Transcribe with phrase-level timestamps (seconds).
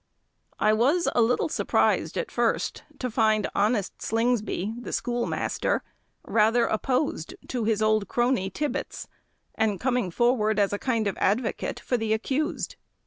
[0.59, 5.83] I was a little surprised, at first, to find honest Slingsby, the schoolmaster,
[6.25, 9.05] rather opposed to his old crony Tibbets,
[9.53, 12.77] and coming forwards as a kind of advocate for the accused.